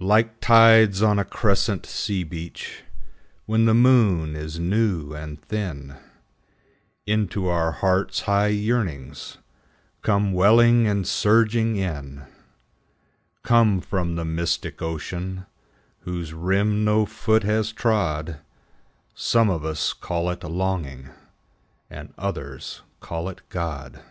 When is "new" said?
4.58-5.14